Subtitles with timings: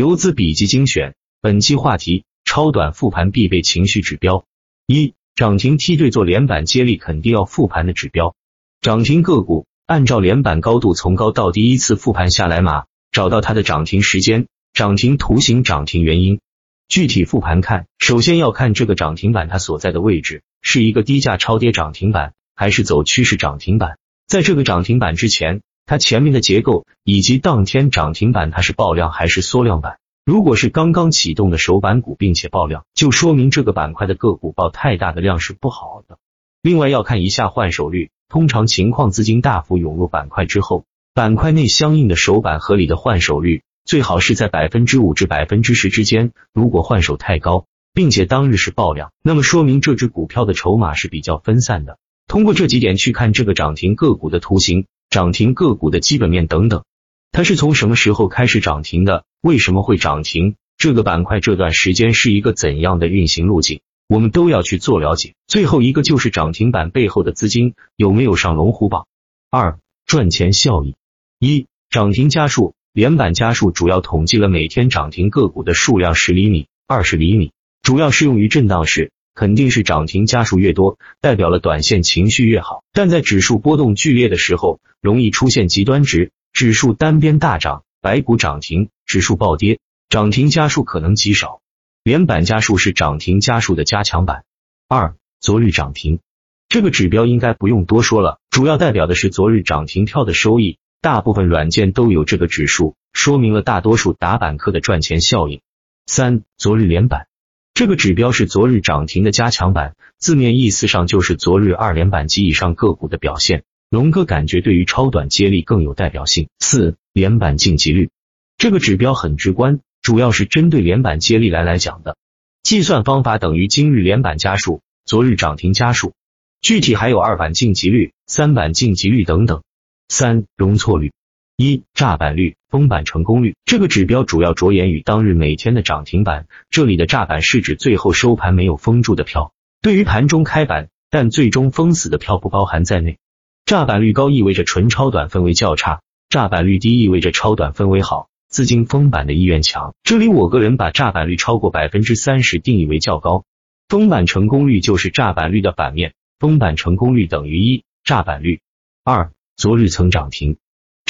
[0.00, 4.46] 游资笔记精选，本期话题：超短复盘必备情绪指标。
[4.86, 8.34] 一、涨停梯队做连板接力肯定要复盘的指标。
[8.80, 16.40] 涨停个股按照连板高度从高到低依次复盘下来码，找到它的涨停时间、涨停图形、涨停原因。
[16.88, 23.98] 具体复盘看，首先要看这个涨停板它所在的位置，是一个低价超跌涨停板，还是走趋势涨停板？
[24.26, 25.60] 在这个涨停板之前。
[25.90, 29.98] 它前面的结构以及当天涨停板它是爆量还是缩量板？
[30.24, 36.18] 如果是刚刚启动的首板股并且爆量，就说明这个板块的个股爆太大的量是不好的。
[36.62, 46.30] 另外要看一下换手率，通常情况资金大幅涌入板块之后，板块内相应的首板合理的换手率最好是在百分之五至百分之十之间。
[46.54, 51.98] 如果换手太高，并且当日是爆量，那么说明这只股票的筹码是比较分散的。
[52.28, 54.86] 通过这几点去看这个涨停个股的图形。
[55.10, 56.84] 涨停个股的基本面等等，
[57.32, 59.24] 它是从什么时候开始涨停的？
[59.40, 60.54] 为什么会涨停？
[60.78, 63.80] 这个板块这段时间是一个怎样的运行路径？
[64.08, 65.34] 我们都要去做了解。
[65.48, 69.08] 最后一个就是涨停板背后的资金有没有上龙虎榜？
[69.50, 70.94] 二、赚钱效益。
[71.40, 77.50] 一、涨停家数，连板家数主要统计了每天涨停个股的数量，十厘米、二十厘米，
[77.82, 79.10] 主要适用于震荡市。
[79.40, 82.84] 肯定是涨停家数越多，代表了短线情绪越好。
[82.92, 89.78] 但在指数波动剧烈的时候，容易出现极端值，指数单边大涨，白股涨停，指数暴跌，
[90.10, 91.62] 涨停家数可能极少。
[92.02, 94.44] 连板家数是涨停家数的加强版。
[94.88, 96.20] 二，昨日涨停
[96.68, 100.76] 这个指标应该不用多说了，主要代表的是昨日涨停票的收益。
[101.00, 105.62] 大部分软件都有这个指数，说明了大多数打板客的赚钱效应。
[106.04, 107.29] 三，昨日连板。
[107.74, 113.64] 这个指标是昨日涨停的加强版，字面意思上就是昨日二连板及以上个股的表现。
[113.88, 116.48] 龙哥感觉对于超短接力更有代表性。
[116.58, 118.10] 四连板晋级率，
[118.58, 122.16] 这个指标很直观，主要是针对连板接力来来讲的。
[122.62, 126.12] 计算方法等于今日连板加数，昨日涨停加数。
[126.60, 129.62] 具体还有二板晋级率、三板晋级率等等。
[130.08, 131.12] 三容错率。
[131.60, 136.46] 一炸板率、封板成功率，这个指标主要着眼于当日每天的涨停板。
[136.70, 143.18] 这里的炸板是指最后收盘没有封住的票，对于盘中开板但最终封死的票不包含在内。
[143.66, 146.00] 炸板率高意味着纯超短氛围较差，
[146.30, 149.94] 炸板率低意味着超短氛围好，资金封板的意愿强。
[150.02, 153.44] 这里我个人把炸板率超过百分之三十定义为较高。
[153.86, 158.60] 封板成功率就是炸板率的反面，封板成功率等于一，炸板率。
[159.04, 160.56] 二昨日曾涨停。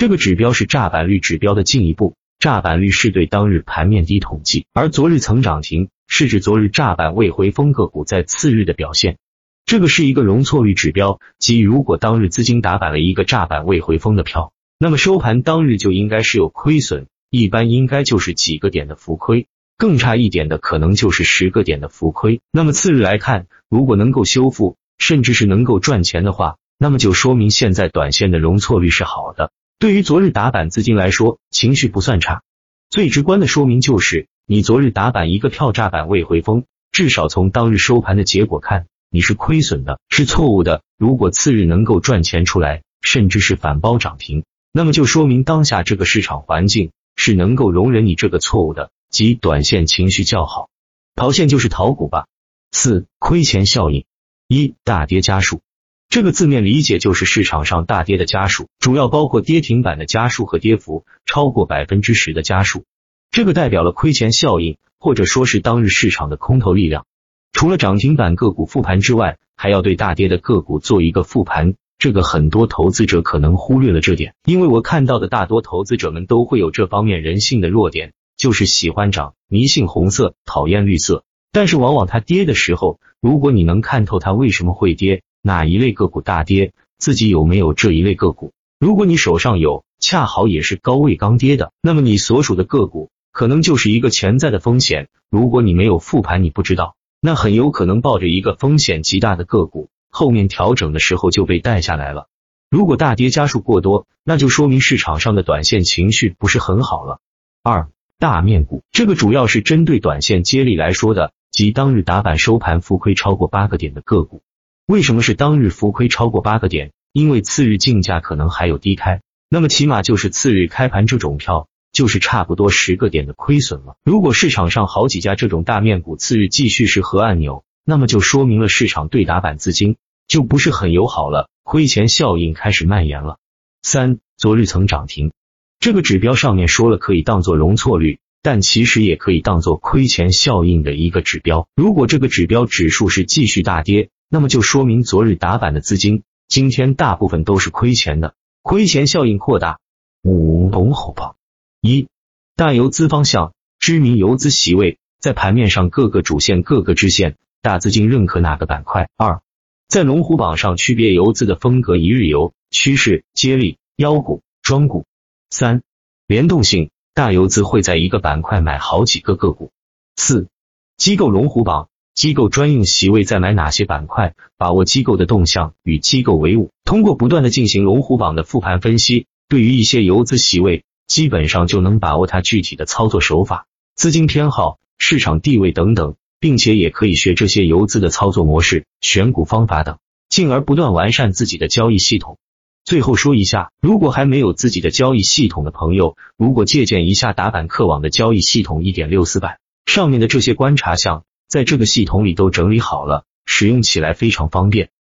[0.00, 9.18] 这个指标是炸板率指标的进一步，炸板率是对当日盘面低统计，而昨日曾涨停是指昨日炸板未回封个股在次日的表现。
[9.66, 22.40] 这个是一个容错率指标，即如果当日资金打板了一个炸板未回封的票，那么收盘当日就应该是有亏损，一般应该就是几个点的浮亏，更差一点的可能就是十个点的浮亏。
[22.50, 29.50] 那么次日来看，如果能够修复，甚至是能够赚钱的话，那么就说明现在短线的容错率是好的。
[29.80, 32.42] 对于昨日打板资金来说，情绪不算差。
[32.90, 40.82] 最直观的说明就是，你昨日打板一个票炸板未回封，至少从当日收盘的结果看，你是亏损的，是错误的。
[40.98, 50.68] 如果次日能够赚钱出来，甚至是反包涨停，那么就说明当下这个市场环境是能够容忍你这个错误的，即短线情绪较好。
[51.14, 52.26] 逃线就是逃股吧。
[52.70, 54.04] 四亏钱效应
[54.46, 55.62] 一大跌家数。
[56.10, 62.82] 这个字面理解就是市场上大跌的家数，主要包括跌停板的家数和跌幅超过百分之十的家数。
[63.30, 67.06] 这个代表了亏钱效应，或者说是当日市场的空头力量。
[67.52, 71.74] 除了涨停板个股复盘之外，还要对大跌的个股做一个复盘。
[71.96, 81.22] 这个很多投资者可能忽略了这点，因为我看到的大多投资者们都会有这方面人性的弱点，就是喜欢涨，迷信红色，讨厌绿色。
[81.52, 85.22] 但是往往它跌的时候，如果你能看透它为什么会跌。
[85.42, 86.72] 哪一类个股大跌？
[86.98, 88.52] 自己有没有这一类个股？
[88.78, 95.08] 如果你手上有，恰好也是高位刚跌的，那么你所属的个股可能就是一个潜在的风险。
[95.30, 102.26] 如果你没有复盘，你不知道，那很有可能抱着一个风险极大的个股，后面调整的时候就被带下来了。
[102.70, 107.18] 如果大跌家数过多，那就说明市场上的短线情绪不是很好了。
[107.62, 107.88] 二
[108.18, 114.42] 大面股，这个主要是针对短线接力来说的，即当日打板收盘浮亏超过八个点的个股。
[114.90, 116.90] 为什么是当日浮亏超过八个点？
[117.12, 123.94] 因为次日竞价可能还有低开，那么起码就是次日开盘这种票就是差不多十个点的亏损了。
[124.02, 129.94] 如果市场上好几家这种大面股次日继续是核按钮，那么就说明了市场对打板资金
[130.26, 133.36] 就不是很友好了，亏钱效应开始蔓延了。
[133.84, 135.30] 三昨日曾涨停，
[135.78, 141.68] 这个指标上面说了可以当做容错率，但其实也可以当做亏钱效应的一个指标。
[141.76, 149.80] 如果这个指标指数是继续大跌，那么就说明昨日打板的资金今天大部分都是亏钱的，亏钱效应扩大。
[150.22, 151.34] 五龙虎榜
[151.80, 152.06] 一
[152.54, 159.08] 大游资方向，知名游资席位在盘面上各个主线各个支线，大资金认可哪个板块？
[159.16, 159.42] 二
[159.88, 165.04] 在龙虎榜上区别游资的风格：一日游、趋势、接力、妖股、庄股。
[165.50, 165.82] 三
[166.28, 166.90] 联动性。
[167.12, 169.72] 大游资会在一个板块买好几个个股。
[170.14, 170.48] 四、
[170.96, 174.34] 机构龙虎榜，机构专用席位在买哪些板块？
[174.58, 176.70] 把握机构的动向，与机构为伍。
[176.84, 189.98] 通过不断的进行龙虎榜的复盘分析，对于一些游资席位，基本上就能把握它具体的操作手法、资金偏好、市场地位等等，并且也可以学这些游资的操作模式、选股方法等，
[190.28, 192.38] 进而不断完善自己的交易系统。
[192.84, 204.90] 最后说一下，如果还没有自己的交易系统的朋友，如果借鉴一下打板客网的交易系统一点六四版，上面的这些观察项，在这个系统里都整理好了，使用起来非常方便。